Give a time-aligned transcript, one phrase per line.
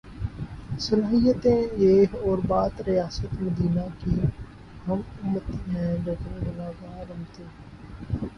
[0.79, 4.15] صلاحیتیں یہ اور بات ریاست مدینہ کی
[4.87, 7.43] ہم امتی ہیں لیکن گناہگار امتی۔